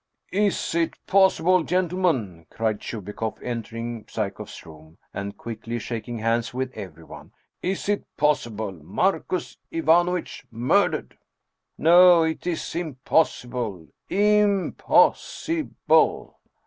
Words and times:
"Is 0.47 0.73
it 0.73 0.95
possible, 1.05 1.61
gentlemen?" 1.63 2.47
cried 2.49 2.79
Chubikoff, 2.81 3.39
entering 3.43 4.05
Psyekoff's 4.05 4.65
room, 4.65 4.97
and 5.13 5.37
quickly 5.37 5.77
shaking 5.77 6.17
hands 6.17 6.55
with 6.55 6.73
every 6.75 7.03
one. 7.03 7.33
Is 7.61 7.87
it 7.87 8.03
possible? 8.17 8.71
Marcus 8.71 9.57
Ivanovitch? 9.69 10.47
Murdered? 10.49 11.19
No! 11.77 12.23
It 12.23 12.47
is 12.47 12.73
impossible! 12.73 13.89
Im 14.09 14.71
poss 14.73 15.45
i 15.49 15.67
ble 15.85 16.35